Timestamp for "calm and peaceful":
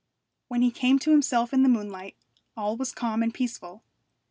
2.91-3.83